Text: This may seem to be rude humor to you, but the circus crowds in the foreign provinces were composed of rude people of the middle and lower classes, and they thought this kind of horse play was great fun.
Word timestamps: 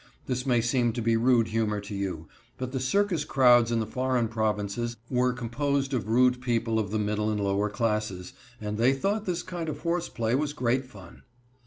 This 0.25 0.47
may 0.47 0.61
seem 0.61 0.93
to 0.93 1.01
be 1.03 1.15
rude 1.15 1.49
humor 1.49 1.79
to 1.81 1.93
you, 1.93 2.27
but 2.57 2.71
the 2.71 2.79
circus 2.79 3.23
crowds 3.23 3.71
in 3.71 3.79
the 3.79 3.85
foreign 3.85 4.29
provinces 4.29 4.97
were 5.11 5.31
composed 5.31 5.93
of 5.93 6.07
rude 6.07 6.41
people 6.41 6.79
of 6.79 6.89
the 6.89 6.97
middle 6.97 7.29
and 7.29 7.39
lower 7.39 7.69
classes, 7.69 8.33
and 8.59 8.79
they 8.79 8.93
thought 8.93 9.25
this 9.27 9.43
kind 9.43 9.69
of 9.69 9.81
horse 9.81 10.09
play 10.09 10.33
was 10.33 10.53
great 10.53 10.87
fun. 10.87 11.21